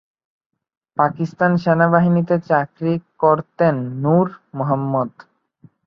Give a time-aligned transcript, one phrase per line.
[0.97, 4.27] পাকিস্তান সেনাবাহিনীতে চাকরি করতেন নূর
[4.57, 5.11] মোহাম্মদ।